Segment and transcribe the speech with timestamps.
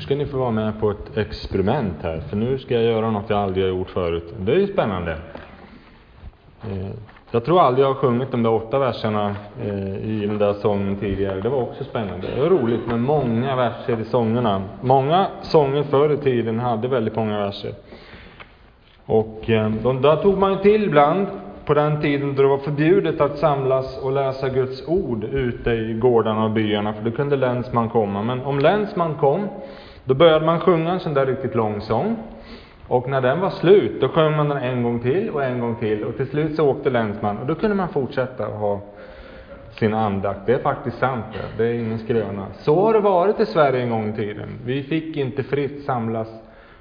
[0.00, 3.10] Nu ska ni få vara med på ett experiment här, för nu ska jag göra
[3.10, 4.34] något jag aldrig har gjort förut.
[4.38, 5.12] Det är ju spännande.
[6.62, 6.90] Eh,
[7.30, 10.96] jag tror aldrig jag har sjungit de där åtta verserna eh, i den där sången
[10.96, 11.40] tidigare.
[11.40, 12.26] Det var också spännande.
[12.34, 14.62] Det var roligt med många verser i sångerna.
[14.80, 17.72] Många sånger förr i tiden hade väldigt många verser.
[19.06, 21.26] Och eh, de där tog man ju till ibland
[21.64, 25.92] på den tiden då det var förbjudet att samlas och läsa Guds ord ute i
[25.92, 28.22] gårdarna och byarna, för då kunde länsman komma.
[28.22, 29.48] Men om länsman kom,
[30.04, 32.16] då började man sjunga en sån där riktigt lång sång.
[32.88, 35.76] Och när den var slut, då sjöng man den en gång till och en gång
[35.76, 36.04] till.
[36.04, 38.80] Och till slut så åkte länsman, och då kunde man fortsätta att ha
[39.70, 40.40] sin andakt.
[40.46, 42.46] Det är faktiskt sant det, det är ingen skröna.
[42.58, 44.48] Så har det varit i Sverige en gång i tiden.
[44.64, 46.28] Vi fick inte fritt samlas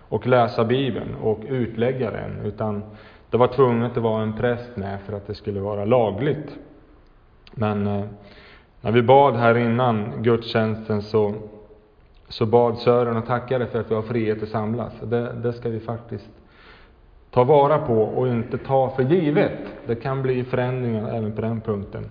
[0.09, 2.83] och läsa Bibeln och utlägga den, utan
[3.29, 6.55] det var tvunget att vara en präst med för att det skulle vara lagligt.
[7.51, 8.05] Men eh,
[8.81, 11.33] när vi bad här innan gudstjänsten så,
[12.29, 14.93] så bad Sören och tackade för att vi har frihet att samlas.
[15.03, 16.29] Det, det ska vi faktiskt
[17.31, 19.59] ta vara på och inte ta för givet.
[19.85, 22.05] Det kan bli förändringar även på den punkten.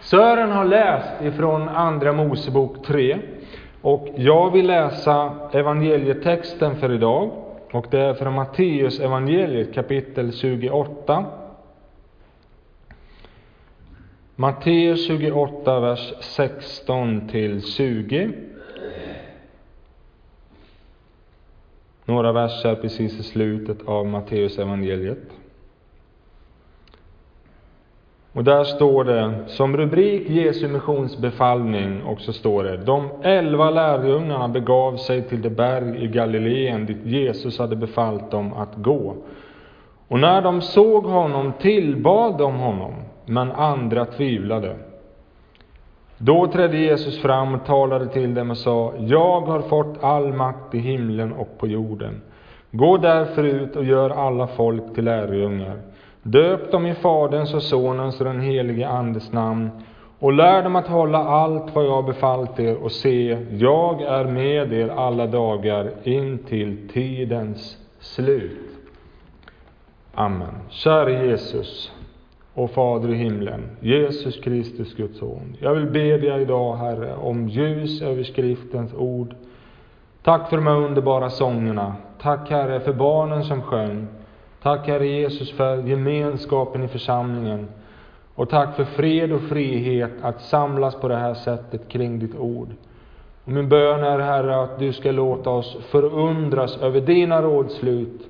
[0.00, 3.18] Sören har läst ifrån Andra Mosebok 3
[3.82, 7.30] och jag vill läsa evangelietexten för idag.
[7.72, 11.24] Och det är från Matteus evangeliet kapitel 28.
[14.36, 18.32] Matteus 28, vers 16 till 20.
[22.06, 25.18] Några verser precis i slutet av Matteus evangeliet.
[28.32, 34.48] Och där står det som rubrik Jesu missionsbefallning och så står det De elva lärjungarna
[34.48, 39.16] begav sig till det berg i Galileen dit Jesus hade befallt dem att gå.
[40.08, 42.94] Och när de såg honom tillbad de honom,
[43.26, 44.76] men andra tvivlade.
[46.18, 50.74] Då trädde Jesus fram och talade till dem och sa Jag har fått all makt
[50.74, 52.22] i himlen och på jorden.
[52.70, 55.76] Gå därför ut och gör alla folk till lärjungar
[56.22, 59.70] Döp dem i Faderns och Sonens och den helige Andes namn
[60.18, 64.72] och lär dem att hålla allt vad jag befallt er och se, jag är med
[64.72, 68.60] er alla dagar in till tidens slut.
[70.14, 70.54] Amen.
[70.68, 71.92] Käre Jesus
[72.56, 75.56] och Fader i himlen, Jesus Kristus, Guds son.
[75.60, 79.34] Jag vill be dig idag, Herre, om ljus över skriftens ord.
[80.22, 81.94] Tack för de här underbara sångerna.
[82.20, 84.06] Tack, Herre, för barnen som sjöng.
[84.62, 87.68] Tack Herre Jesus för gemenskapen i församlingen.
[88.34, 92.68] Och tack för fred och frihet att samlas på det här sättet kring ditt ord.
[93.44, 98.28] Och min bön är Herre att du ska låta oss förundras över dina rådslut.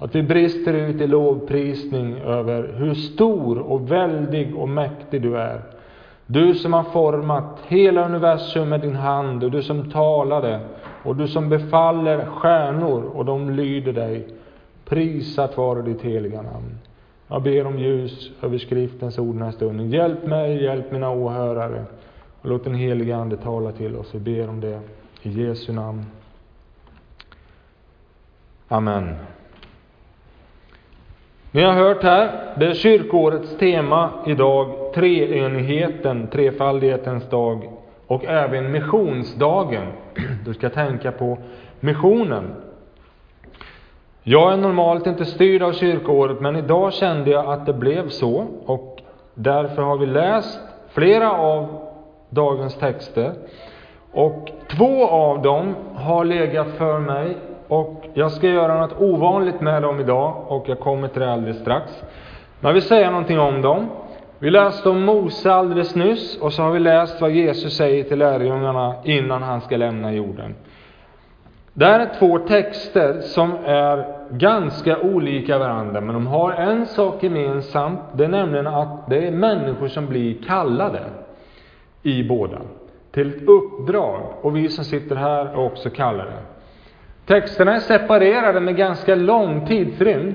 [0.00, 5.62] Att vi brister ut i lovprisning över hur stor och väldig och mäktig du är.
[6.26, 10.60] Du som har format hela universum med din hand och du som talade
[11.02, 14.28] och du som befaller stjärnor och de lyder dig.
[14.84, 16.78] Prisat vare ditt heliga namn.
[17.28, 19.90] Jag ber om ljus över skriftens ord den här stunden.
[19.90, 21.84] Hjälp mig, hjälp mina åhörare.
[22.40, 24.14] Och låt den helige Ande tala till oss.
[24.14, 24.80] Vi ber om det
[25.22, 26.04] i Jesu namn.
[28.68, 29.14] Amen.
[31.52, 37.70] Ni har hört här, det är kyrkårets tema idag, treenigheten, trefaldighetens dag
[38.06, 39.86] och även missionsdagen.
[40.44, 41.38] Du ska tänka på
[41.80, 42.54] missionen.
[44.22, 48.46] Jag är normalt inte styrd av kyrkoåret, men idag kände jag att det blev så
[48.66, 49.00] och
[49.34, 51.66] därför har vi läst flera av
[52.28, 53.32] dagens texter.
[54.12, 57.36] Och två av dem har legat för mig
[57.68, 61.58] och jag ska göra något ovanligt med dem idag och jag kommer till det alldeles
[61.60, 62.02] strax.
[62.60, 63.86] Men jag vill säga någonting om dem.
[64.38, 68.18] Vi läste om Mose alldeles nyss och så har vi läst vad Jesus säger till
[68.18, 70.54] lärjungarna innan han ska lämna jorden.
[71.72, 77.22] Det här är två texter som är ganska olika varandra, men de har en sak
[77.22, 78.00] gemensamt.
[78.12, 81.00] Det är nämligen att det är människor som blir kallade
[82.02, 82.58] i båda
[83.12, 84.20] till ett uppdrag.
[84.42, 86.32] Och vi som sitter här är också kallade.
[87.30, 90.34] Texterna är separerade med ganska lång tidsrymd,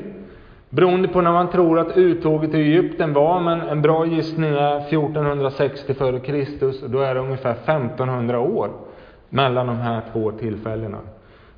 [0.69, 4.77] beroende på när man tror att uttåget till Egypten var, men en bra gissning är
[4.77, 6.65] 1460 f.Kr.
[6.83, 8.69] och då är det ungefär 1500 år
[9.29, 10.97] mellan de här två tillfällena.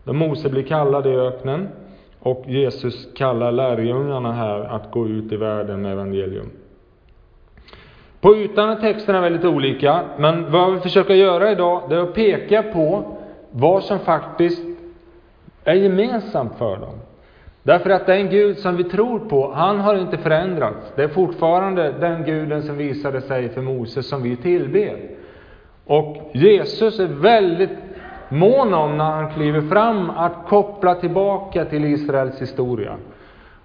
[0.03, 1.67] Då Mose blir kallad i öknen
[2.19, 6.49] och Jesus kallar lärjungarna här att gå ut i världen med evangelium.
[8.21, 12.13] På ytan är texterna väldigt olika, men vad vi försöker göra idag, det är att
[12.13, 13.17] peka på
[13.51, 14.66] vad som faktiskt
[15.67, 16.95] är gemensamt för dem.
[17.63, 20.91] Därför att den Gud som vi tror på, han har inte förändrats.
[20.95, 24.99] Det är fortfarande den guden som visade sig för Moses som vi tillber.
[25.85, 27.77] Och Jesus är väldigt
[28.29, 32.95] mån om när han kliver fram att koppla tillbaka till Israels historia.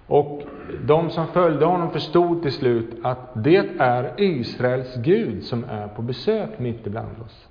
[0.07, 0.41] Och
[0.85, 6.01] de som följde honom förstod till slut att det är Israels Gud som är på
[6.01, 7.47] besök mitt ibland oss.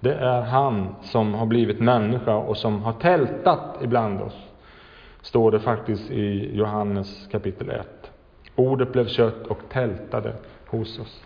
[0.00, 4.36] Det är han som har blivit människa och som har tältat ibland oss.
[5.22, 7.86] Står det faktiskt i Johannes kapitel 1.
[8.54, 10.32] Ordet blev kött och tältade
[10.66, 11.22] hos oss.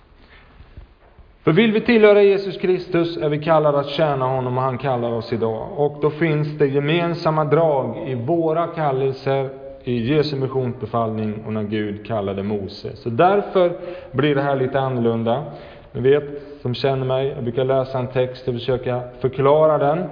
[1.42, 5.12] För vill vi tillhöra Jesus Kristus är vi kallade att tjäna honom och han kallar
[5.12, 5.68] oss idag.
[5.76, 9.48] Och då finns det gemensamma drag i våra kallelser,
[9.84, 12.96] i Jesu missionsbefallning och när Gud kallade Mose.
[12.96, 13.72] Så därför
[14.12, 15.44] blir det här lite annorlunda.
[15.92, 16.24] Ni vet,
[16.64, 20.04] som känner mig, jag brukar läsa en text och försöka förklara den.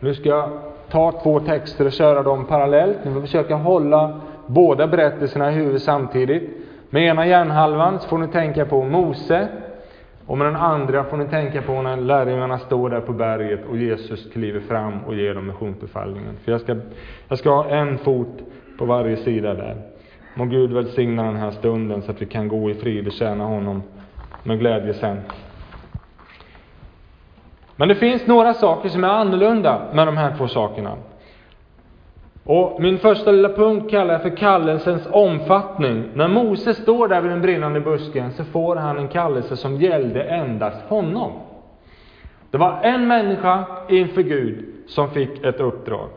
[0.00, 0.50] Nu ska jag
[0.88, 2.98] ta två texter och köra dem parallellt.
[3.04, 6.50] Ni får försöka hålla båda berättelserna i huvudet samtidigt.
[6.90, 9.48] Med ena hjärnhalvan så får ni tänka på Mose,
[10.26, 13.76] och med den andra får ni tänka på när lärjungarna står där på berget och
[13.76, 16.36] Jesus kliver fram och ger dem missionsbefallningen.
[16.44, 16.76] För jag ska,
[17.28, 18.38] jag ska ha en fot
[18.78, 19.76] på varje sida där.
[20.34, 23.44] Må Gud välsigna den här stunden så att vi kan gå i frid och tjäna
[23.44, 23.82] honom
[24.42, 25.16] med glädje sen.
[27.80, 30.96] Men det finns några saker som är annorlunda med de här två sakerna.
[32.44, 36.04] Och min första lilla punkt kallar jag för kallelsens omfattning.
[36.14, 40.22] När Mose står där vid den brinnande busken så får han en kallelse som gällde
[40.22, 41.32] endast honom.
[42.50, 46.08] Det var en människa inför Gud som fick ett uppdrag.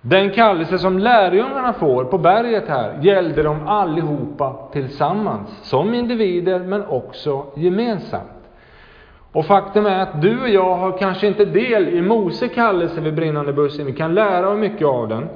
[0.00, 6.86] Den kallelse som lärjungarna får på berget här gällde dem allihopa tillsammans, som individer men
[6.86, 8.35] också gemensamt.
[9.36, 13.14] Och faktum är att du och jag har kanske inte del i Mose kallelse vid
[13.14, 13.86] brinnande bussen.
[13.86, 15.28] Vi kan lära oss mycket av den.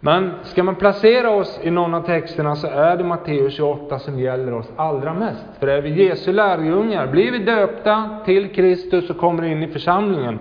[0.00, 4.18] Men ska man placera oss i någon av texterna så är det Matteus 28 som
[4.18, 5.46] gäller oss allra mest.
[5.58, 10.38] För är vi Jesu lärjungar, blir vi döpta till Kristus och kommer in i församlingen,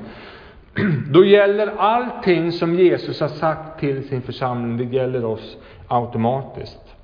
[1.14, 5.58] då gäller allting som Jesus har sagt till sin församling, det gäller oss
[5.88, 6.96] automatiskt.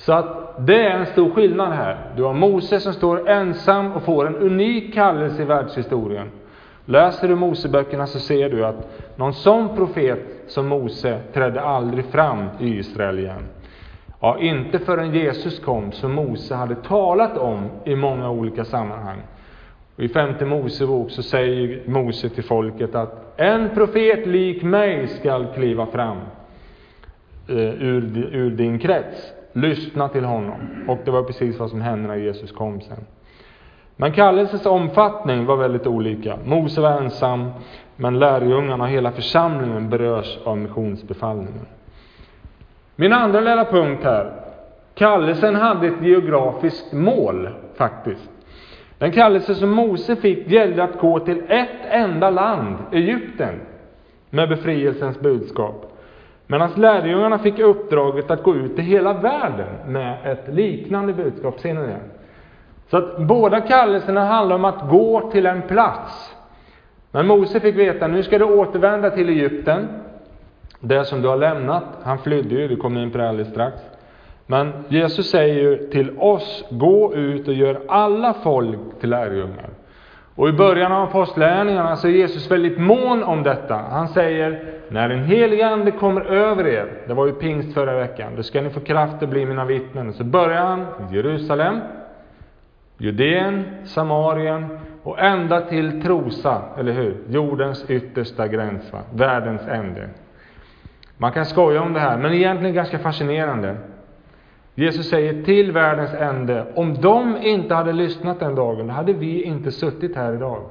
[0.00, 1.96] Så att det är en stor skillnad här.
[2.16, 6.30] Du har Mose som står ensam och får en unik kallelse i världshistorien.
[6.84, 12.48] Läser du Moseböckerna så ser du att någon sån profet som Mose trädde aldrig fram
[12.60, 13.42] i Israel igen.
[14.20, 19.18] Ja, inte förrän Jesus kom, som Mose hade talat om i många olika sammanhang.
[19.96, 25.46] Och I femte Mosebok så säger Mose till folket att en profet lik mig skall
[25.54, 26.16] kliva fram
[27.48, 29.32] eh, ur, ur din krets.
[29.52, 30.84] Lyssna till honom.
[30.88, 33.06] Och det var precis vad som hände när Jesus kom sen.
[33.96, 36.38] Men kallelsens omfattning var väldigt olika.
[36.44, 37.50] Mose var ensam,
[37.96, 41.66] men lärjungarna och hela församlingen berörs av missionsbefallningen.
[42.96, 44.32] Min andra lilla punkt här.
[44.94, 48.30] Kallelsen hade ett geografiskt mål, faktiskt.
[48.98, 53.60] Den kallelse som Mose fick gällde att gå till ett enda land, Egypten,
[54.30, 55.89] med befrielsens budskap.
[56.50, 61.60] Medan lärjungarna fick uppdraget att gå ut i hela världen med ett liknande budskap.
[61.60, 62.00] Ser ni det?
[62.90, 66.36] Så att båda kallelserna handlar om att gå till en plats.
[67.10, 69.88] Men Mose fick veta, nu ska du återvända till Egypten,
[70.80, 71.84] det som du har lämnat.
[72.02, 73.76] Han flydde ju, vi kommer in på det alldeles strax.
[74.46, 79.68] Men Jesus säger ju till oss, gå ut och gör alla folk till lärjungar.
[80.40, 83.74] Och i början av apostlärningarna så är Jesus väldigt mån om detta.
[83.74, 88.32] Han säger, när den helige Ande kommer över er, det var ju pingst förra veckan,
[88.36, 90.12] då ska ni få kraft att bli mina vittnen.
[90.12, 91.80] Så börjar han i Jerusalem,
[92.98, 97.16] Judeen, Samarien och ända till Trosa, eller hur?
[97.28, 98.98] Jordens yttersta gräns, va?
[99.14, 100.08] världens ände.
[101.16, 103.76] Man kan skoja om det här, men egentligen ganska fascinerande.
[104.74, 109.42] Jesus säger till världens ände, om de inte hade lyssnat den dagen, då hade vi
[109.42, 110.62] inte suttit här idag.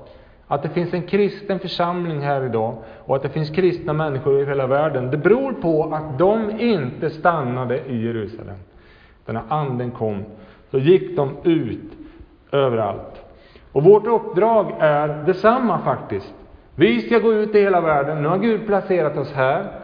[0.48, 2.76] Att det finns en kristen församling här idag
[3.06, 7.10] och att det finns kristna människor i hela världen, det beror på att de inte
[7.10, 8.56] stannade i Jerusalem.
[9.26, 10.24] när anden kom,
[10.72, 11.92] så gick de ut
[12.52, 13.26] överallt.
[13.72, 16.34] Och vårt uppdrag är detsamma faktiskt.
[16.76, 18.22] Vi ska gå ut i hela världen.
[18.22, 19.79] Nu har Gud placerat oss här.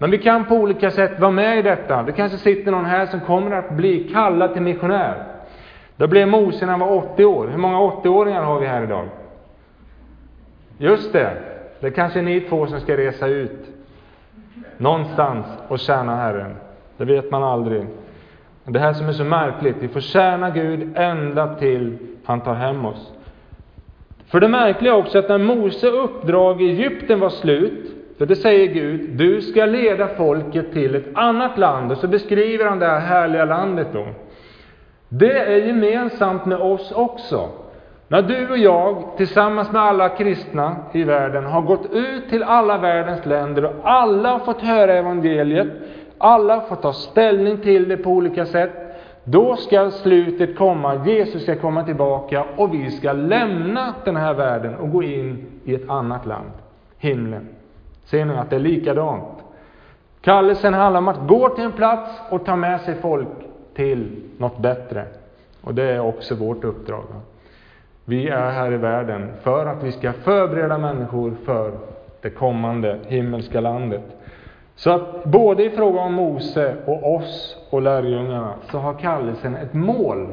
[0.00, 2.02] Men vi kan på olika sätt vara med i detta.
[2.02, 5.24] Det kanske sitter någon här som kommer att bli kallad till missionär.
[5.96, 7.46] Det blev Mose när han var 80 år.
[7.46, 9.08] Hur många 80-åringar har vi här idag?
[10.78, 11.30] Just det,
[11.80, 13.66] det kanske är ni två som ska resa ut
[14.76, 16.56] någonstans och tjäna Herren.
[16.96, 17.86] Det vet man aldrig.
[18.64, 22.84] Det här som är så märkligt, vi får tjäna Gud ända till han tar hem
[22.84, 23.12] oss.
[24.26, 28.74] För det märkliga också att när Mose uppdrag i Egypten var slut, så det säger
[28.74, 33.00] Gud, du ska leda folket till ett annat land, och så beskriver han det här
[33.00, 34.06] härliga landet då.
[35.08, 37.48] Det är gemensamt med oss också.
[38.08, 42.78] När du och jag tillsammans med alla kristna i världen har gått ut till alla
[42.78, 45.68] världens länder och alla har fått höra evangeliet,
[46.18, 48.72] alla har fått ta ställning till det på olika sätt,
[49.24, 54.74] då ska slutet komma, Jesus ska komma tillbaka och vi ska lämna den här världen
[54.74, 56.50] och gå in i ett annat land,
[56.98, 57.48] himlen.
[58.10, 59.44] Ser ni att det är likadant?
[60.20, 63.28] Kallelsen handlar om att gå till en plats och ta med sig folk
[63.74, 65.04] till något bättre.
[65.60, 67.04] Och det är också vårt uppdrag.
[68.04, 71.72] Vi är här i världen för att vi ska förbereda människor för
[72.20, 74.04] det kommande himmelska landet.
[74.74, 79.74] Så att både i fråga om Mose och oss och lärjungarna så har kallelsen ett
[79.74, 80.28] mål.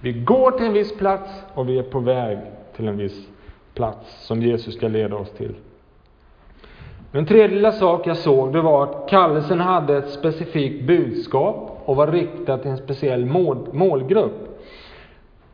[0.00, 2.38] Vi går till en viss plats och vi är på väg
[2.76, 3.28] till en viss
[3.74, 5.54] plats som Jesus ska leda oss till.
[7.14, 11.96] Den tredje lilla sak jag såg, det var att kallelsen hade ett specifikt budskap och
[11.96, 14.60] var riktad till en speciell mål, målgrupp.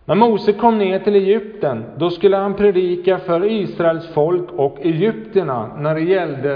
[0.05, 5.77] När Mose kom ner till Egypten, då skulle han predika för Israels folk och egyptierna
[5.77, 6.55] när det gällde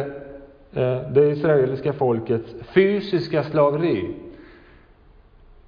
[0.74, 4.14] eh, det israeliska folkets fysiska slaveri.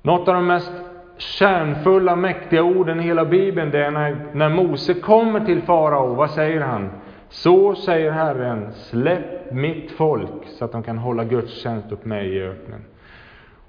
[0.02, 0.72] Något av de mest
[1.16, 6.30] kärnfulla, mäktiga orden i hela Bibeln, det är när, när Mose kommer till farao, vad
[6.30, 6.90] säger han?
[7.28, 12.42] Så säger Herren, släpp mitt folk så att de kan hålla gudstjänst åt mig i
[12.42, 12.84] öknen.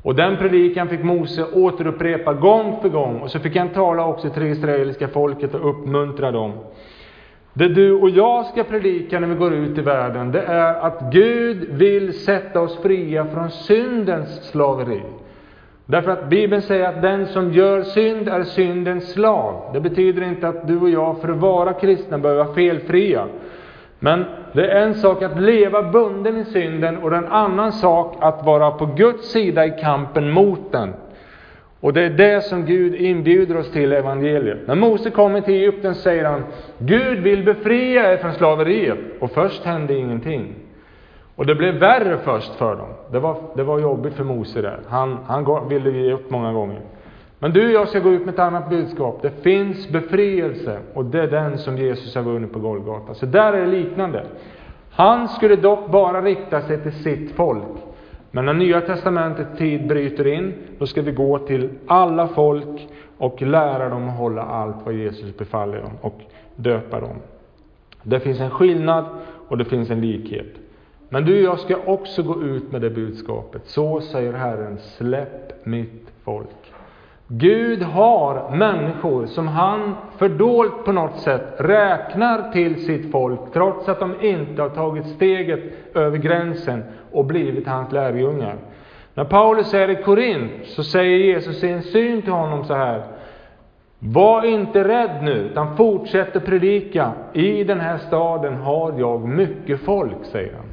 [0.04, 4.30] Och den predikan fick Mose återupprepa gång för gång, och så fick han tala också
[4.30, 6.54] till det israeliska folket och uppmuntra dem.
[7.54, 11.00] Det du och jag ska predika när vi går ut i världen, det är att
[11.12, 15.02] Gud vill sätta oss fria från syndens slaveri.
[15.90, 19.70] Därför att Bibeln säger att den som gör synd är syndens slav.
[19.74, 23.26] Det betyder inte att du och jag för att vara kristna behöver vara felfria.
[24.00, 28.46] Men det är en sak att leva bunden i synden och en annan sak att
[28.46, 30.94] vara på Guds sida i kampen mot den.
[31.80, 34.68] Och det är det som Gud inbjuder oss till i evangeliet.
[34.68, 36.44] När Mose kommer till Egypten säger han,
[36.78, 38.98] Gud vill befria er från slaveriet.
[39.20, 40.56] Och först hände ingenting.
[41.38, 42.88] Och det blev värre först för dem.
[43.12, 44.80] Det var, det var jobbigt för Mose där.
[44.88, 46.82] Han, han ville ge upp många gånger.
[47.40, 49.20] Men du och jag ska gå ut med ett annat budskap.
[49.22, 53.14] Det finns befrielse och det är den som Jesus har vunnit på Golgata.
[53.14, 54.26] Så där är det liknande.
[54.92, 57.64] Han skulle dock bara rikta sig till sitt folk.
[58.32, 63.42] Men när Nya Testamentets tid bryter in, då ska vi gå till alla folk och
[63.42, 66.22] lära dem att hålla allt vad Jesus befaller dem och
[66.56, 67.16] döpa dem.
[68.04, 69.06] Det finns en skillnad
[69.48, 70.67] och det finns en likhet.
[71.10, 73.62] Men du jag ska också gå ut med det budskapet.
[73.66, 76.74] Så säger Herren, släpp mitt folk.
[77.28, 84.00] Gud har människor som han fördolt på något sätt räknar till sitt folk, trots att
[84.00, 85.60] de inte har tagit steget
[85.94, 88.56] över gränsen och blivit hans lärjungar.
[89.14, 93.04] När Paulus är i Korint så säger Jesus i en syn till honom så här.
[94.00, 97.12] Var inte rädd nu, utan fortsätt att predika.
[97.34, 100.67] I den här staden har jag mycket folk, säger han.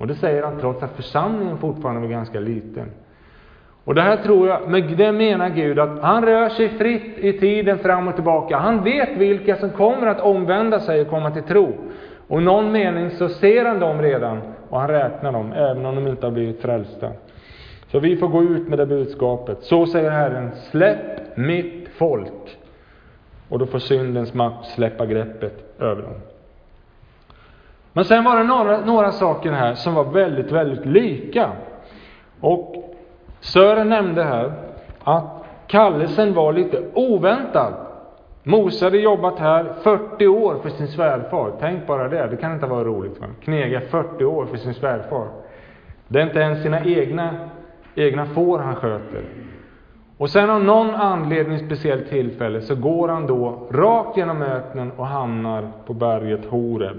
[0.00, 2.90] Och det säger han trots att församlingen fortfarande var ganska liten.
[3.84, 7.32] Och det här tror jag, med det menar Gud att han rör sig fritt i
[7.32, 8.56] tiden fram och tillbaka.
[8.56, 11.72] Han vet vilka som kommer att omvända sig och komma till tro.
[12.28, 15.94] Och i någon mening så ser han dem redan och han räknar dem, även om
[15.94, 17.10] de inte har blivit frälsta.
[17.92, 19.58] Så vi får gå ut med det budskapet.
[19.62, 22.58] Så säger Herren, släpp mitt folk.
[23.48, 26.14] Och då får syndens makt släppa greppet över dem.
[27.92, 31.50] Men sen var det några, några saker här som var väldigt, väldigt lika.
[32.40, 32.94] Och
[33.40, 34.52] Sören nämnde här
[35.04, 37.74] att kallelsen var lite oväntad.
[38.42, 41.52] Mose hade jobbat här 40 år för sin svärfar.
[41.60, 43.20] Tänk bara det, det kan inte vara roligt.
[43.20, 43.26] Va?
[43.44, 45.26] Knega 40 år för sin svärfar.
[46.08, 47.34] Det är inte ens sina egna,
[47.94, 49.24] egna får han sköter.
[50.16, 55.06] Och sen av någon anledning, speciellt tillfälle, så går han då rakt genom öknen och
[55.06, 56.96] hamnar på berget Horeb.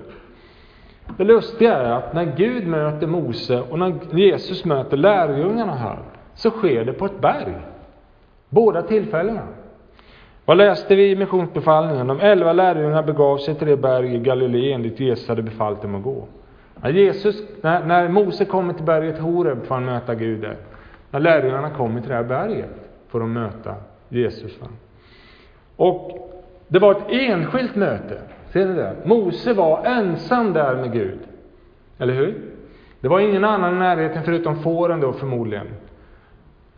[1.18, 6.00] Det lustiga är att när Gud möter Mose och när Jesus möter lärjungarna här,
[6.36, 7.56] så sker det på ett berg.
[8.50, 9.41] Båda tillfällena.
[10.46, 12.08] Vad läste vi i missionsbefallningen?
[12.08, 15.96] De elva lärjungarna begav sig till det berg i Galileen dit Jesus hade befallt dem
[15.96, 16.27] att gå.
[16.82, 20.58] När, Jesus, när, när Mose kommer till berget Horeb får han möta Gud där.
[21.12, 23.75] När lärjungarna kommer till det här berget får de möta
[24.10, 24.60] Jesus.
[25.75, 26.32] Och
[26.68, 28.22] det var ett enskilt möte.
[28.53, 28.96] Ser ni det?
[29.03, 31.20] Mose var ensam där med Gud.
[31.98, 32.41] Eller hur?
[33.01, 35.67] Det var ingen annan i närheten förutom fåren då förmodligen.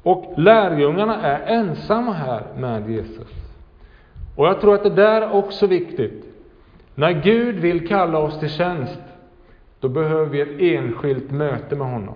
[0.03, 3.27] Och lärjungarna är ensamma här med Jesus.
[4.35, 6.25] Och jag tror att det där är också viktigt.
[6.95, 9.01] När Gud vill kalla oss till tjänst,
[9.79, 12.15] då behöver vi ett enskilt möte med honom.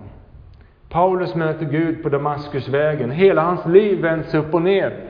[0.88, 3.10] Paulus möter Gud på Damaskusvägen.
[3.10, 5.00] Hela hans liv vänds upp och ner.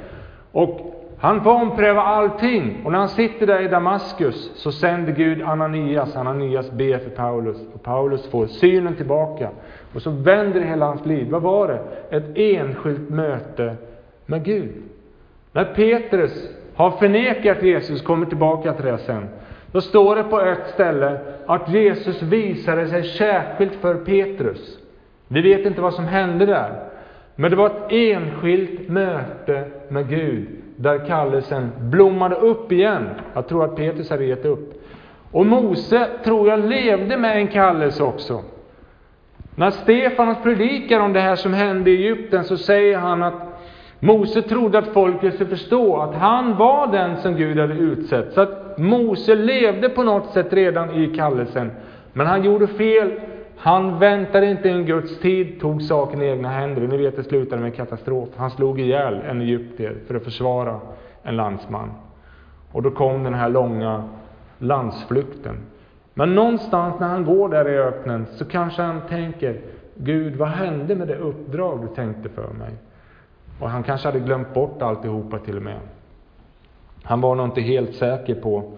[0.52, 2.82] Och han får ompröva allting.
[2.84, 6.16] Och när han sitter där i Damaskus så sänder Gud Ananias.
[6.16, 7.56] Ananias ber för Paulus.
[7.74, 9.50] Och Paulus får synen tillbaka.
[9.94, 11.30] Och så vänder hela hans liv.
[11.30, 11.80] Vad var det?
[12.16, 13.76] Ett enskilt möte
[14.26, 14.72] med Gud.
[15.52, 19.28] När Petrus har förnekat Jesus, kommer tillbaka till det sen.
[19.72, 24.78] Då står det på ett ställe att Jesus visade sig särskilt för Petrus.
[25.28, 26.72] Vi vet inte vad som hände där.
[27.34, 30.48] Men det var ett enskilt möte med Gud,
[30.80, 33.08] där kallelsen blommade upp igen.
[33.34, 34.82] Jag tror att Petrus hade gett upp.
[35.30, 38.40] Och Mose, tror jag, levde med en kallelse också.
[39.54, 43.34] När Stefanos predikar om det här som hände i Egypten, så säger han att
[44.00, 48.32] Mose trodde att folket skulle förstå att han var den som Gud hade utsett.
[48.32, 51.70] Så att Mose levde på något sätt redan i kallelsen.
[52.12, 53.20] Men han gjorde fel.
[53.60, 56.82] Han väntade inte in Guds tid, tog saken i egna händer.
[56.82, 58.28] Ni vet, det slutade med katastrof.
[58.36, 60.80] Han slog ihjäl en egyptier för att försvara
[61.22, 61.90] en landsman.
[62.72, 64.04] Och då kom den här långa
[64.58, 65.56] landsflykten.
[66.14, 69.60] Men någonstans när han går där i öknen så kanske han tänker,
[69.94, 72.70] Gud, vad hände med det uppdrag du tänkte för mig?
[73.60, 75.78] Och han kanske hade glömt bort alltihopa till och med.
[77.02, 78.72] Han var nog inte helt säker på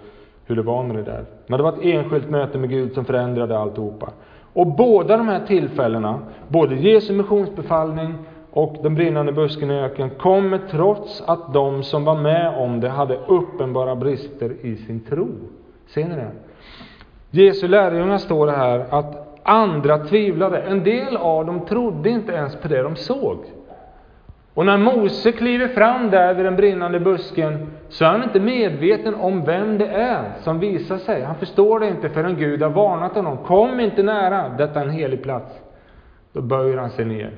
[0.46, 1.24] hur det var med det där.
[1.46, 4.10] Men det var ett enskilt möte med Gud som förändrade alltihopa.
[4.52, 8.14] Och båda de här tillfällena, både Jesu missionsbefallning
[8.50, 12.88] och den brinnande busken i öknen, kommer trots att de som var med om det
[12.88, 15.28] hade uppenbara brister i sin tro.
[15.86, 16.30] Ser ni det?
[17.30, 20.58] Jesu lärjungar står det här att andra tvivlade.
[20.58, 23.36] En del av dem trodde inte ens på det de såg.
[24.60, 29.14] Och när Mose kliver fram där vid den brinnande busken, så är han inte medveten
[29.14, 31.22] om vem det är som visar sig.
[31.22, 33.36] Han förstår det inte förrän Gud har varnat honom.
[33.36, 35.60] Kom inte nära, detta är en helig plats.
[36.32, 37.30] Då böjer han sig ner.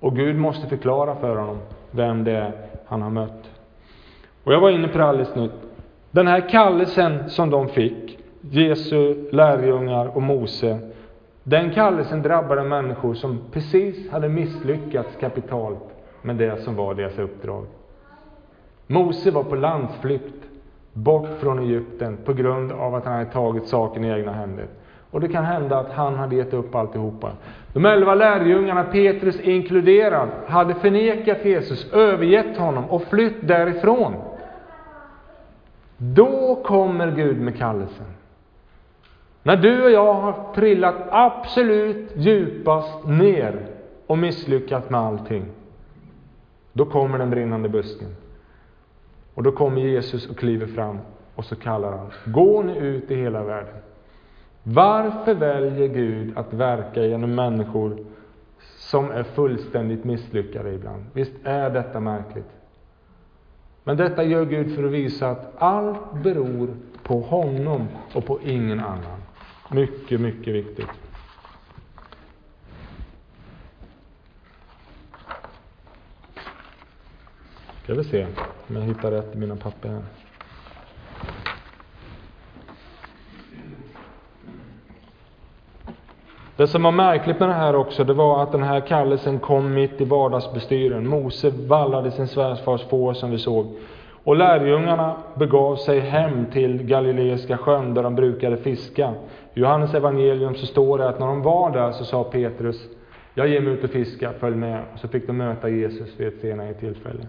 [0.00, 1.58] Och Gud måste förklara för honom
[1.90, 2.52] vem det är
[2.86, 3.50] han har mött.
[4.44, 5.62] Och jag var inne på det alldeles nytt.
[6.10, 10.78] Den här kallelsen som de fick, Jesu lärjungar och Mose,
[11.42, 15.93] den kallelsen drabbade människor som precis hade misslyckats kapitalt
[16.24, 17.64] med det som var deras uppdrag.
[18.86, 20.44] Mose var på landsflykt
[20.92, 24.66] bort från Egypten på grund av att han hade tagit saken i egna händer.
[25.10, 27.30] Och det kan hända att han hade gett upp alltihopa.
[27.72, 34.14] De elva lärjungarna, Petrus inkluderad, hade förnekat Jesus, övergett honom och flytt därifrån.
[35.96, 38.06] Då kommer Gud med kallelsen.
[39.42, 43.66] När du och jag har trillat absolut djupast ner
[44.06, 45.44] och misslyckats med allting,
[46.74, 48.16] då kommer den brinnande busken.
[49.34, 50.98] Och då kommer Jesus och kliver fram
[51.34, 53.74] och så kallar han, gå nu ut i hela världen.
[54.62, 57.96] Varför väljer Gud att verka genom människor
[58.78, 61.04] som är fullständigt misslyckade ibland?
[61.12, 62.50] Visst är detta märkligt?
[63.84, 66.68] Men detta gör Gud för att visa att allt beror
[67.02, 69.22] på honom och på ingen annan.
[69.70, 71.03] Mycket, mycket viktigt.
[77.84, 78.26] Ska vi se
[78.68, 80.02] om jag hittar rätt i mina papper här.
[86.56, 89.74] Det som var märkligt med det här också, det var att den här kallelsen kom
[89.74, 91.08] mitt i vardagsbestyren.
[91.08, 93.76] Mose vallade sin svärfars får som vi såg.
[94.24, 99.14] Och lärjungarna begav sig hem till Galileiska sjön där de brukade fiska.
[99.54, 102.88] I Johannes evangelium så står det att när de var där så sa Petrus,
[103.34, 104.80] jag ger mig ut och fiska, följ med.
[104.92, 107.26] Och så fick de möta Jesus vid ett senare tillfälle.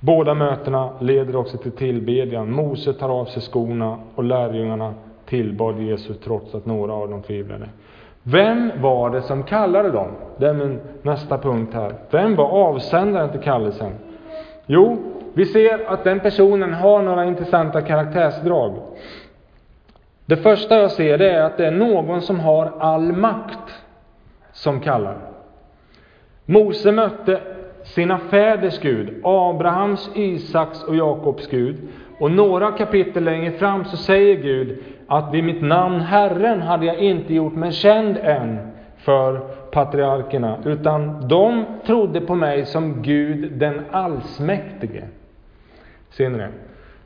[0.00, 2.50] Båda mötena leder också till tillbedjan.
[2.50, 4.94] Mose tar av sig skorna och lärjungarna
[5.26, 7.68] tillbad Jesus trots att några av dem tvivlade.
[8.22, 10.08] Vem var det som kallade dem?
[10.36, 11.94] Det är min nästa punkt här.
[12.10, 13.92] Vem var avsändaren till kallelsen?
[14.66, 14.98] Jo,
[15.34, 18.74] vi ser att den personen har några intressanta karaktärsdrag.
[20.26, 23.74] Det första jag ser det är att det är någon som har all makt
[24.52, 25.16] som kallar.
[26.44, 27.40] Mose mötte
[27.86, 31.76] sina fäders Gud, Abrahams, Isaks och Jakobs Gud.
[32.18, 36.98] Och några kapitel längre fram så säger Gud att vid mitt namn Herren hade jag
[36.98, 38.58] inte gjort mig känd än
[38.96, 39.38] för
[39.70, 45.02] patriarkerna, utan de trodde på mig som Gud den allsmäktige.
[46.10, 46.48] Ser ni det?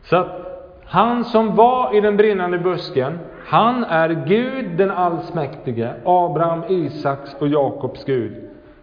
[0.03, 0.47] Så att
[0.85, 7.49] han som var i den brinnande busken, han är Gud den allsmäktige, Abraham, Isaks och
[7.49, 8.33] Jakobs Gud,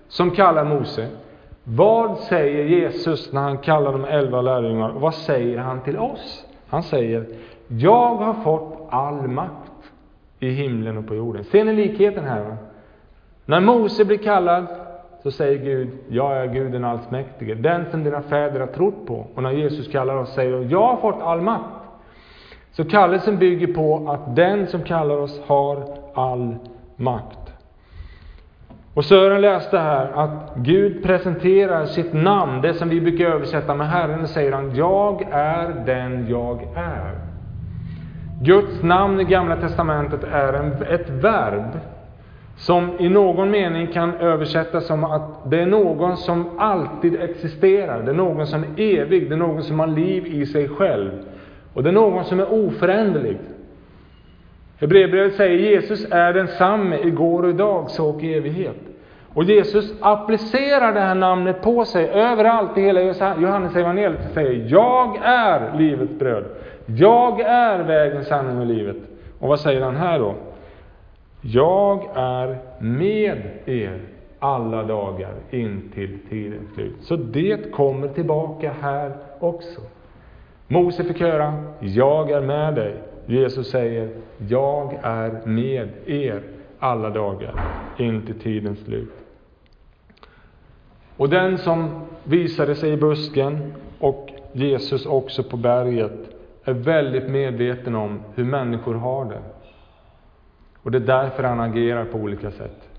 [0.07, 1.07] som kallar Mose.
[1.69, 4.93] Vad säger Jesus när han kallar de elva lärjungarna?
[4.93, 6.45] Och vad säger han till oss?
[6.67, 7.25] Han säger,
[7.67, 9.91] jag har fått all makt
[10.39, 11.43] i himlen och på jorden.
[11.43, 12.43] Ser ni likheten här?
[12.43, 12.57] Va?
[13.45, 14.67] När Mose blir kallad
[15.23, 19.27] så säger Gud, jag är Gud den allsmäktige, den som dina fäder har trott på.
[19.35, 21.83] Och när Jesus kallar oss säger jag har fått all makt.
[22.71, 26.55] Så kallelsen bygger på att den som kallar oss har all
[26.95, 27.46] makt.
[28.97, 33.89] Och Sören läste här att Gud presenterar sitt namn, det som vi brukar översätta med
[33.89, 37.11] Herren, säger han, jag är den jag är.
[38.41, 41.79] Guds namn i Gamla Testamentet är en, ett verb
[42.55, 48.11] som i någon mening kan översättas som att det är någon som alltid existerar, det
[48.11, 51.11] är någon som är evig, det är någon som har liv i sig själv.
[51.73, 53.37] Och det är någon som är oföränderlig.
[54.79, 58.75] Hebreerbrevet säger Jesus är densamme igår och idag, så och i evighet.
[59.33, 63.01] Och Jesus applicerar det här namnet på sig överallt i hela
[63.41, 66.45] Johannes evangeliet och säger Jag är livets bröd.
[66.85, 68.97] Jag är vägen, sanningen och livet.
[69.39, 70.35] Och vad säger han här då?
[71.41, 73.99] Jag är med er
[74.39, 76.95] alla dagar in till tidens slut.
[77.01, 79.81] Så det kommer tillbaka här också.
[80.67, 82.95] Mose fick höra, jag är med dig.
[83.27, 86.43] Jesus säger, jag är med er
[86.79, 87.53] alla dagar
[87.97, 89.13] inte tidens slut.
[91.17, 97.95] Och den som visade sig i busken och Jesus också på berget är väldigt medveten
[97.95, 99.41] om hur människor har det.
[100.83, 102.89] Och det är därför han agerar på olika sätt.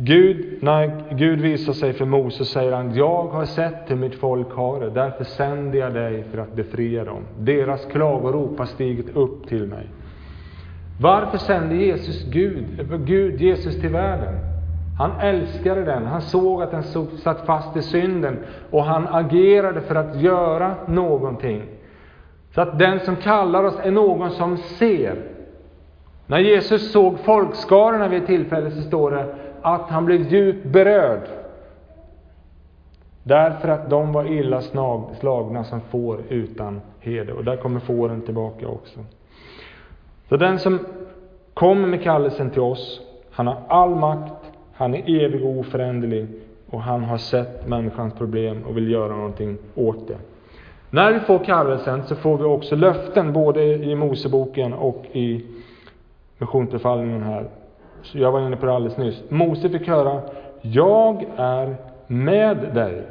[0.00, 4.52] Gud, när Gud visar sig för Mose säger han, jag har sett hur mitt folk
[4.52, 7.22] har det, därför sänder jag dig för att befria dem.
[7.38, 9.86] Deras klagorop har stigit upp till mig.
[11.00, 12.64] Varför sände Jesus Gud,
[13.04, 14.34] Gud Jesus till världen?
[14.98, 16.82] Han älskade den, han såg att den
[17.22, 18.38] satt fast i synden
[18.70, 21.62] och han agerade för att göra någonting.
[22.54, 25.16] Så att den som kallar oss är någon som ser.
[26.26, 31.28] När Jesus såg folkskarorna vid ett tillfälle så står det att han blev djupt berörd.
[33.22, 34.62] Därför att de var illa
[35.20, 37.32] slagna som får utan herde.
[37.32, 39.00] Och där kommer fåren tillbaka också.
[40.28, 40.78] Så den som
[41.54, 46.26] kommer med kallelsen till oss, han har all makt, han är evig och oföränderlig
[46.70, 50.16] och han har sett människans problem och vill göra någonting åt det.
[50.90, 55.44] När vi får kallelsen så får vi också löften både i Moseboken och i
[56.38, 57.46] missionsbefallningen här.
[58.02, 59.22] Så jag var inne på det alldeles nyss.
[59.28, 60.20] Mose fick höra,
[60.60, 63.02] jag är med dig.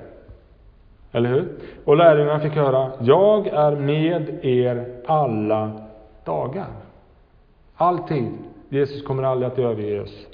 [1.12, 1.48] Eller hur?
[1.86, 5.72] Och lärjungarna fick höra, jag är med er alla
[6.26, 6.68] dagar.
[7.76, 8.28] Alltid.
[8.70, 10.28] Jesus kommer aldrig att överge oss.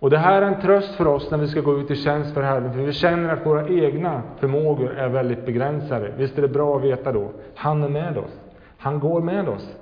[0.00, 2.34] Och det här är en tröst för oss när vi ska gå ut i tjänst
[2.34, 6.12] för Herren, för vi känner att våra egna förmågor är väldigt begränsade.
[6.16, 8.40] Visst är det bra att veta då, han är med oss.
[8.78, 9.76] Han går med oss.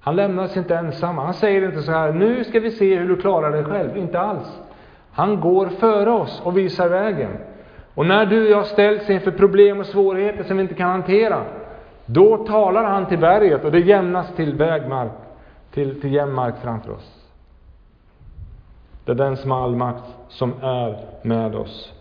[0.00, 1.24] Han lämnar oss inte ensamma.
[1.24, 3.96] Han säger inte så här, nu ska vi se hur du klarar dig själv.
[3.96, 4.60] Inte alls.
[5.12, 7.30] Han går före oss och visar vägen.
[7.94, 11.42] Och när du och jag ställs inför problem och svårigheter som vi inte kan hantera,
[12.06, 15.12] då talar han till berget och det jämnas till vägmark,
[15.70, 17.20] till, till jämn mark framför oss.
[19.04, 21.92] Det är den som har all makt som är med oss.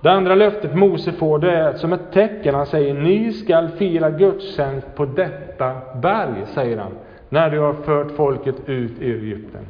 [0.00, 2.54] Det andra löftet Mose får, det är som ett tecken.
[2.54, 6.92] Han säger, ni skall fira gudstjänst på detta berg, säger han,
[7.32, 9.66] när du har fört folket ut ur Egypten.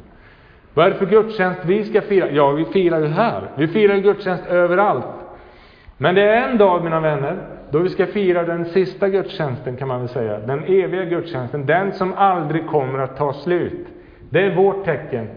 [0.73, 2.31] Vad är det för gudstjänst vi ska fira?
[2.31, 3.51] Ja, vi firar ju här.
[3.55, 5.05] Vi firar gudstjänst överallt.
[5.97, 7.37] Men det är en dag, mina vänner,
[7.69, 10.39] då vi ska fira den sista gudstjänsten, kan man väl säga.
[10.39, 13.87] Den eviga gudstjänsten, den som aldrig kommer att ta slut.
[14.29, 15.27] Det är vårt tecken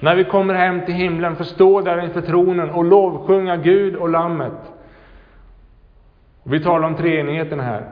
[0.00, 4.08] när vi kommer hem till himlen, får stå där inför tronen och lovsjunga Gud och
[4.08, 4.72] Lammet.
[6.42, 7.84] Vi talar om treenigheten här.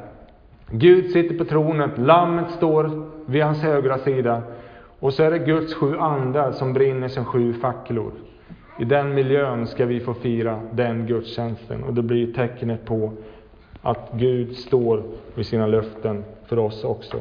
[0.71, 4.43] Gud sitter på tronen, Lammet står vid hans högra sida
[4.99, 8.13] och så är det Guds sju andar som brinner som sju facklor.
[8.79, 13.13] I den miljön ska vi få fira den gudstjänsten och det blir tecknet på
[13.83, 15.03] att Gud står
[15.35, 17.21] vid sina löften för oss också.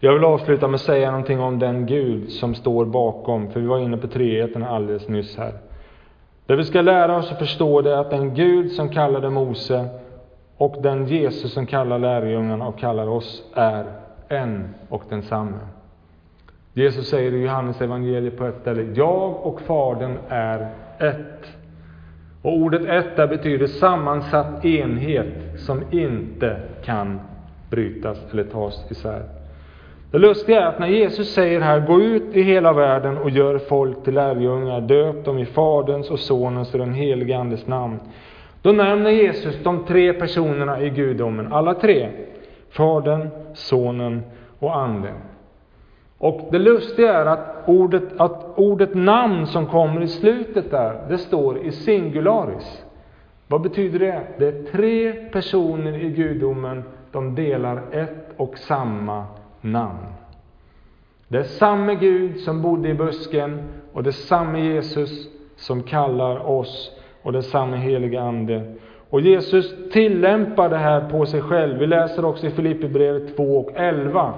[0.00, 3.66] Jag vill avsluta med att säga någonting om den Gud som står bakom, för vi
[3.66, 5.71] var inne på treheten alldeles nyss här.
[6.46, 9.88] Det vi ska lära oss att förstå det är att den Gud som kallade Mose
[10.56, 13.84] och den Jesus som kallar lärjungarna och kallar oss är
[14.28, 15.58] en och densamme.
[16.74, 21.46] Jesus säger i Johannes evangeliet på ett ställe, jag och Fadern är ett.
[22.42, 27.20] Och ordet ett där betyder sammansatt enhet som inte kan
[27.70, 29.22] brytas eller tas isär.
[30.12, 33.58] Det lustiga är att när Jesus säger här, gå ut i hela världen och gör
[33.58, 38.00] folk till lärjungar, döp dem i Faderns och Sonens och den helige Andes namn.
[38.62, 42.08] Då nämner Jesus de tre personerna i gudomen, alla tre.
[42.70, 44.22] Fadern, Sonen
[44.58, 45.16] och Anden.
[46.18, 51.18] Och det lustiga är att ordet, att ordet namn som kommer i slutet där, det
[51.18, 52.84] står i singularis.
[53.48, 54.22] Vad betyder det?
[54.38, 59.24] Det är tre personer i gudomen, de delar ett och samma
[59.62, 60.06] namn.
[61.28, 66.50] Det är samme Gud som bodde i busken och det är samme Jesus som kallar
[66.50, 66.90] oss
[67.22, 68.74] och det är samme helige Ande.
[69.10, 71.78] Och Jesus tillämpar det här på sig själv.
[71.78, 74.34] Vi läser också i Filipperbrevet 2 och 11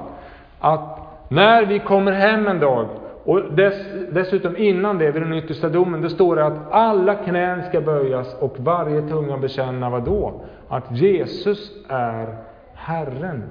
[0.61, 2.89] att när vi kommer hem en dag,
[3.25, 3.75] och dess,
[4.11, 8.37] dessutom innan det, vid den yttersta domen, det står det att alla knän ska böjas
[8.41, 10.41] och varje tunga bekänna vad då?
[10.69, 12.37] Att Jesus är
[12.75, 13.43] Herren.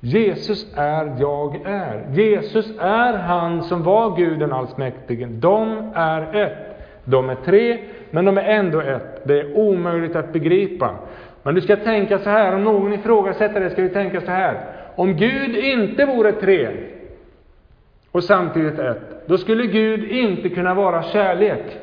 [0.00, 2.06] Jesus är jag är.
[2.12, 5.26] Jesus är han som var Guden allsmäktige.
[5.26, 6.66] De är ett.
[7.04, 7.78] De är tre,
[8.10, 9.20] men de är ändå ett.
[9.24, 10.94] Det är omöjligt att begripa.
[11.42, 14.60] Men du ska tänka så här, om någon ifrågasätter det, ska du tänka så här.
[14.96, 16.68] Om Gud inte vore tre,
[18.12, 21.78] och samtidigt ett, då skulle Gud inte kunna vara kärlek.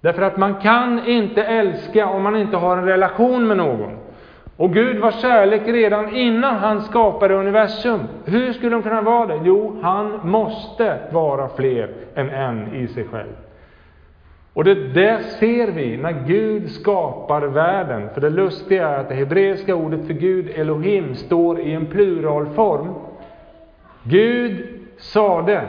[0.00, 3.96] Därför att man kan inte älska om man inte har en relation med någon.
[4.56, 8.00] Och Gud var kärlek redan innan han skapade universum.
[8.24, 9.40] Hur skulle de kunna vara det?
[9.44, 13.32] Jo, han måste vara fler än en i sig själv.
[14.52, 18.08] Och det, det ser vi när Gud skapar världen.
[18.14, 22.94] För det lustiga är att det hebreiska ordet för Gud, Elohim, står i en pluralform.
[24.02, 24.66] Gud
[24.98, 25.62] sade.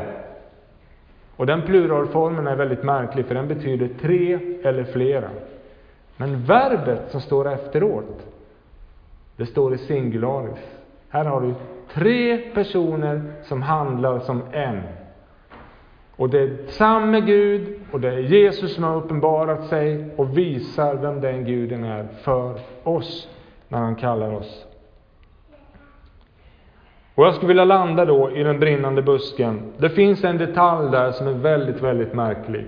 [1.35, 5.29] Och den pluralformen är väldigt märklig, för den betyder tre eller flera.
[6.17, 8.25] Men verbet som står efteråt,
[9.37, 10.77] det står i singularis.
[11.09, 11.53] Här har du
[11.93, 14.81] tre personer som handlar som en.
[16.15, 20.95] Och det är samme Gud, och det är Jesus som har uppenbarat sig och visar
[20.95, 23.29] vem den guden är för oss,
[23.67, 24.65] när han kallar oss.
[27.15, 29.61] Och jag skulle vilja landa då i den brinnande busken.
[29.77, 32.65] Det finns en detalj där som är väldigt, väldigt märklig.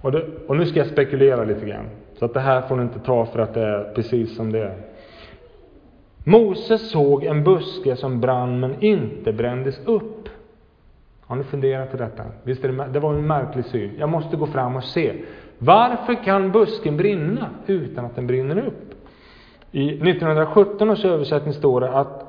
[0.00, 1.88] Och, det, och nu ska jag spekulera lite grann.
[2.18, 4.58] Så att det här får ni inte ta för att det är precis som det
[4.58, 4.74] är.
[6.24, 10.28] Moses såg en buske som brann men inte brändes upp.
[11.20, 12.24] Har ni funderat på detta?
[12.42, 13.90] Visst är det, det var en märklig syn.
[13.98, 15.12] Jag måste gå fram och se.
[15.58, 18.94] Varför kan busken brinna utan att den brinner upp?
[19.72, 22.26] I 1917 års översättning står det att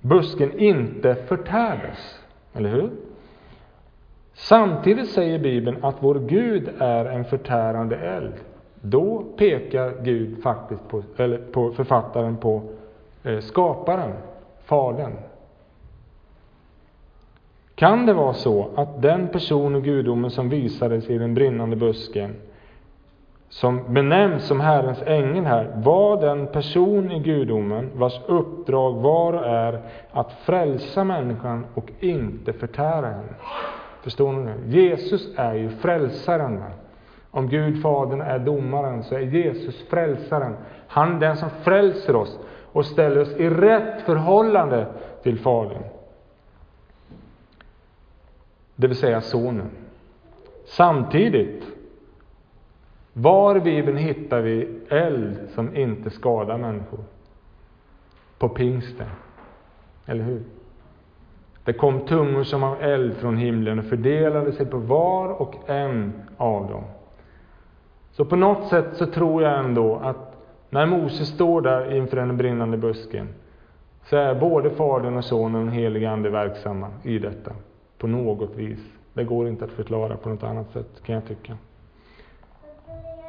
[0.00, 2.20] busken inte förtärdes.
[2.54, 2.90] Eller hur?
[4.34, 8.34] Samtidigt säger Bibeln att vår Gud är en förtärande eld.
[8.80, 12.62] Då pekar Gud faktiskt på, eller på författaren på
[13.24, 14.12] Eh, skaparen,
[14.64, 15.12] Fadern.
[17.74, 22.34] Kan det vara så att den person i gudomen som visades i den brinnande busken
[23.48, 29.46] som benämns som Herrens ängel här, var den person i gudomen vars uppdrag var och
[29.46, 29.80] är
[30.12, 33.34] att frälsa människan och inte förtära henne.
[34.02, 34.54] Förstår ni nu?
[34.66, 36.62] Jesus är ju frälsaren.
[37.30, 40.56] Om Gud Fadern är domaren så är Jesus frälsaren.
[40.88, 42.38] Han är den som frälser oss
[42.72, 44.86] och ställer oss i rätt förhållande
[45.22, 45.82] till Fadern.
[48.76, 49.70] Det vill säga Sonen.
[50.66, 51.64] Samtidigt
[53.12, 57.00] var i Bibeln hittar vi eld som inte skadar människor?
[58.38, 59.08] På pingsten.
[60.06, 60.42] Eller hur?
[61.64, 66.12] Det kom tungor som av eld från himlen och fördelade sig på var och en
[66.36, 66.84] av dem.
[68.12, 70.27] Så på något sätt så tror jag ändå att
[70.70, 73.28] när Mose står där inför den brinnande busken
[74.04, 77.52] så är både Fadern och Sonen och den helige Ande verksamma i detta.
[77.98, 78.78] På något vis.
[79.14, 81.56] Det går inte att förklara på något annat sätt, kan jag tycka.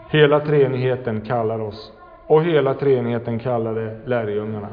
[0.09, 1.91] Hela treenigheten kallar oss.
[2.27, 4.67] Och hela treenigheten kallade lärjungarna.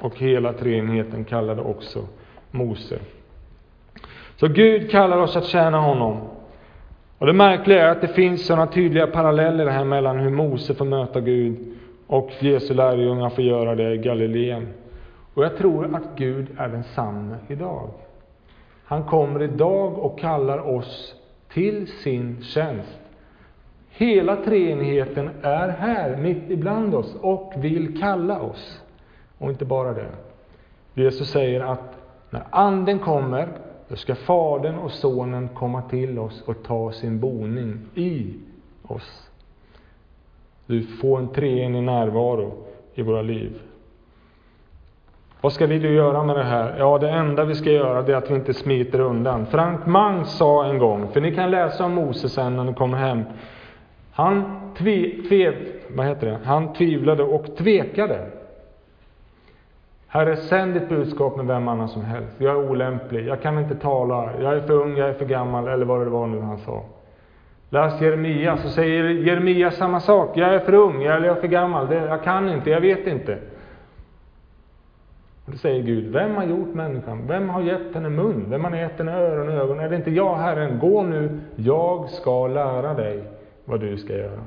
[0.00, 2.04] Och hela treenigheten kallade också
[2.50, 2.98] Mose.
[4.36, 6.20] Så Gud kallar oss att tjäna honom.
[7.18, 10.84] Och det märkliga är att det finns sådana tydliga paralleller här mellan hur Mose får
[10.84, 11.77] möta Gud
[12.08, 14.68] och Jesu lärjungar får göra det i Galileen.
[15.34, 17.90] Och jag tror att Gud är densamme idag.
[18.84, 21.14] Han kommer idag och kallar oss
[21.52, 23.00] till sin tjänst.
[23.90, 28.82] Hela treenigheten är här, mitt ibland oss, och vill kalla oss.
[29.38, 30.10] Och inte bara det.
[30.94, 31.94] Jesus säger att
[32.30, 33.48] när Anden kommer,
[33.88, 38.34] då ska Fadern och Sonen komma till oss och ta sin boning i
[38.86, 39.27] oss.
[40.68, 42.52] Du får en treenig närvaro
[42.94, 43.60] i våra liv.
[45.40, 46.78] Vad ska vi då göra med det här?
[46.78, 49.46] Ja, det enda vi ska göra det är att vi inte smiter undan.
[49.46, 52.98] Frank Mang sa en gång, för ni kan läsa om Moses sen när ni kommer
[52.98, 53.24] hem,
[54.12, 55.54] han, tve, tve,
[55.96, 56.38] vad heter det?
[56.44, 58.26] han tvivlade och tvekade.
[60.06, 62.34] Herre, sänd ditt budskap med vem annan som helst.
[62.38, 65.68] Jag är olämplig, jag kan inte tala, jag är för ung, jag är för gammal,
[65.68, 66.82] eller vad det var nu han sa.
[67.70, 70.36] Läs Jeremia, så säger Jeremia samma sak.
[70.36, 73.38] Jag är för ung, jag är för gammal, jag kan inte, jag vet inte.
[75.44, 77.26] Och då säger Gud, vem har gjort människan?
[77.26, 78.46] Vem har gett henne mun?
[78.48, 79.80] Vem har gett henne öron och ögon?
[79.80, 80.78] Är det inte jag, Herren?
[80.78, 83.22] Gå nu, jag ska lära dig
[83.64, 84.40] vad du ska göra.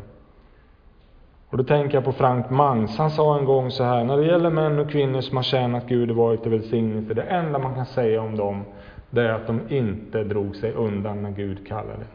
[1.49, 2.97] Och då tänker jag på Frank Mangs.
[2.97, 5.87] Han sa en gång så här, när det gäller män och kvinnor som har tjänat
[5.87, 8.63] Gud och varit till välsignelse, det enda man kan säga om dem,
[9.09, 12.05] det är att de inte drog sig undan när Gud kallade.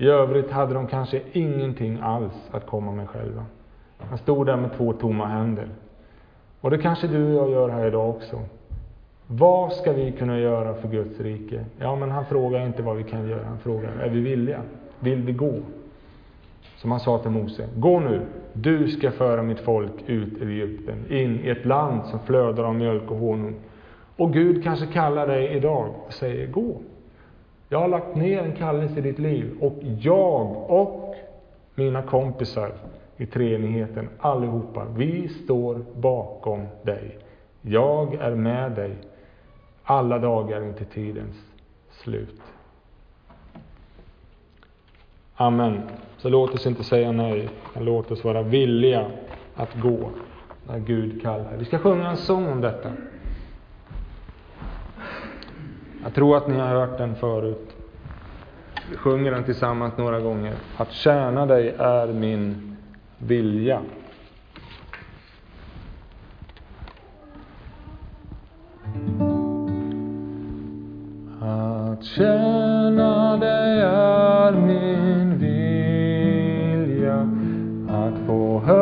[0.00, 3.44] I övrigt hade de kanske ingenting alls att komma med själva.
[3.98, 5.68] Han stod där med två tomma händer.
[6.60, 8.40] Och det kanske du och jag gör här idag också.
[9.26, 11.64] Vad ska vi kunna göra för Guds rike?
[11.78, 14.60] Ja, men han frågar inte vad vi kan göra, han frågar, är vi villiga?
[15.00, 15.54] Vill vi gå?
[16.76, 18.20] Som han sa till Mose, gå nu,
[18.52, 22.74] du ska föra mitt folk ut ur Egypten, in i ett land som flödar av
[22.74, 23.54] mjölk och honung.
[24.16, 26.80] Och Gud kanske kallar dig idag och säger, gå.
[27.72, 31.14] Jag har lagt ner en kallelse i ditt liv och jag och
[31.74, 32.72] mina kompisar
[33.16, 37.18] i treenigheten, allihopa, vi står bakom dig.
[37.62, 38.96] Jag är med dig
[39.82, 41.36] alla dagar intill tidens
[41.90, 42.40] slut.
[45.34, 45.82] Amen.
[46.16, 49.06] Så låt oss inte säga nej, men låt oss vara villiga
[49.54, 50.10] att gå
[50.66, 51.56] när Gud kallar.
[51.56, 52.92] Vi ska sjunga en sång om detta.
[56.02, 57.76] Jag tror att ni har hört den förut.
[58.90, 60.54] Vi sjunger den tillsammans några gånger.
[60.76, 62.76] Att tjäna dig är min
[63.18, 63.80] vilja.
[71.40, 77.28] Att tjäna dig är min vilja.
[77.88, 78.79] Att få höra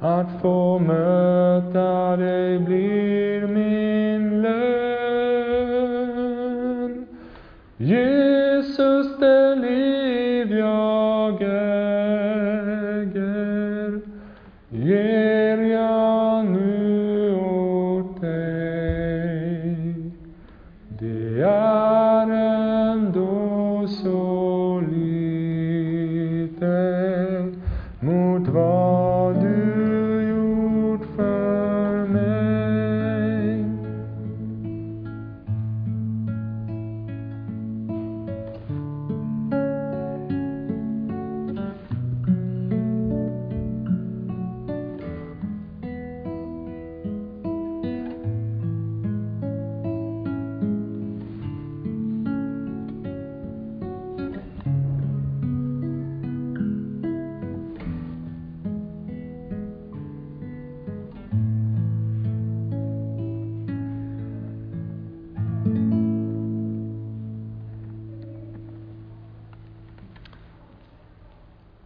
[0.00, 2.99] att få möta dig blir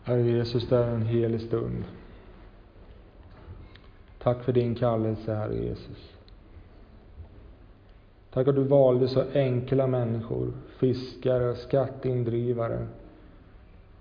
[0.06, 1.84] Herre Jesus, det är en helig stund.
[4.18, 6.14] Tack för din kallelse, Herre Jesus.
[8.32, 12.86] Tack att du valde så enkla människor, fiskare, skatteindrivare,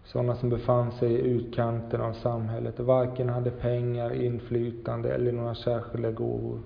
[0.03, 5.55] sådana som befann sig i utkanten av samhället och varken hade pengar, inflytande eller några
[5.55, 6.59] särskilda gåvor.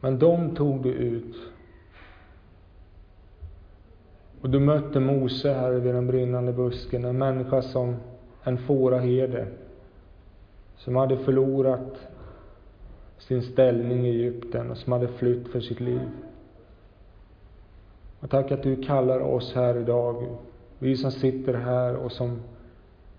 [0.00, 1.36] Men de tog du ut.
[4.40, 7.96] Och du mötte Mose, här vid den brinnande busken, en människa som
[8.44, 9.46] en fåraherde,
[10.76, 12.08] som hade förlorat
[13.18, 16.08] sin ställning i Egypten och som hade flytt för sitt liv.
[18.20, 20.26] Och tack att du kallar oss här idag,
[20.78, 22.40] vi som sitter här och som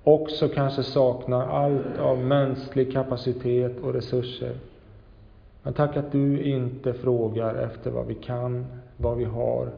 [0.03, 4.55] också kanske saknar allt av mänsklig kapacitet och resurser.
[5.63, 8.65] Men tack att du inte frågar efter vad vi kan,
[8.97, 9.69] vad vi har.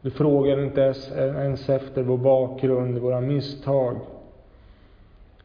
[0.00, 3.96] Du frågar inte ens efter vår bakgrund, våra misstag.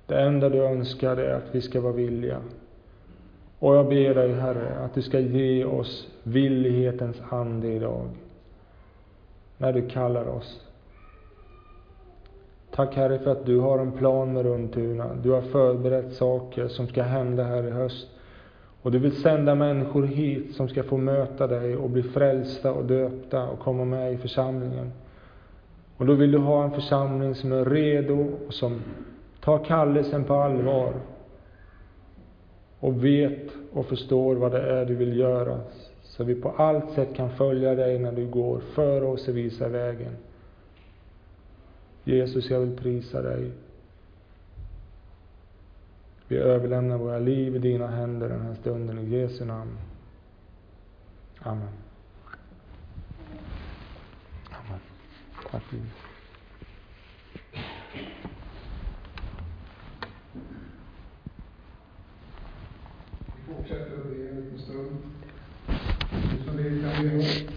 [0.08, 2.42] Det enda du önskar är att vi ska vara villiga.
[3.60, 8.08] Och jag ber dig, Herre, att du ska ge oss villighetens ande idag
[9.58, 10.62] när du kallar oss.
[12.72, 15.10] Tack Herre för att du har en plan med Runtuna.
[15.24, 18.08] Du har förberett saker som ska hända här i höst.
[18.82, 22.86] Och du vill sända människor hit som ska få möta dig och bli frälsta och
[22.86, 24.92] döpta och komma med i församlingen.
[25.98, 28.82] Och då vill du ha en församling som är redo och som
[29.48, 30.94] tar kallelsen på allvar
[32.80, 35.60] och vet och förstår vad det är du vill göra
[36.04, 39.68] så vi på allt sätt kan följa dig när du går före oss och visa
[39.68, 40.16] vägen.
[42.04, 43.52] Jesus, jag vill prisa dig.
[46.28, 49.78] Vi överlämnar våra liv i dina händer den här stunden i Jesu namn.
[51.40, 51.74] Amen.
[54.50, 54.80] Amen.
[55.52, 56.07] Tack Jesus.
[63.48, 64.98] fortsätter att be en liten stund.
[66.46, 67.54] Som det kan bli hårt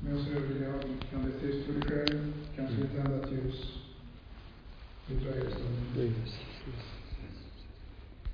[0.00, 0.72] med oss övriga.
[1.10, 2.32] Kan bli tyst för dig själv.
[2.56, 3.78] Kanske tända ett ljus.
[5.06, 6.14] Vi drar er stunden.